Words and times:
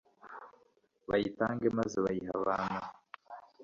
bayitange 1.09 1.67
maze 1.77 1.97
bayiha 2.05 2.33
abantu 2.41 2.85